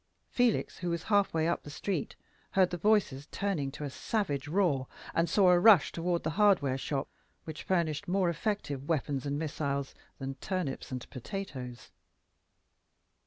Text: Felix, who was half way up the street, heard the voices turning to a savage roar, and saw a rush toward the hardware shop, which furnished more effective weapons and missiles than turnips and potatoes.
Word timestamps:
Felix, 0.31 0.79
who 0.79 0.89
was 0.89 1.03
half 1.03 1.31
way 1.31 1.47
up 1.47 1.61
the 1.61 1.69
street, 1.69 2.15
heard 2.53 2.71
the 2.71 2.77
voices 2.77 3.27
turning 3.27 3.69
to 3.71 3.83
a 3.83 3.89
savage 3.91 4.47
roar, 4.47 4.87
and 5.13 5.29
saw 5.29 5.51
a 5.51 5.59
rush 5.59 5.91
toward 5.91 6.23
the 6.23 6.31
hardware 6.41 6.75
shop, 6.79 7.07
which 7.43 7.61
furnished 7.61 8.07
more 8.07 8.27
effective 8.27 8.89
weapons 8.89 9.27
and 9.27 9.37
missiles 9.37 9.93
than 10.17 10.33
turnips 10.41 10.91
and 10.91 11.07
potatoes. 11.11 11.91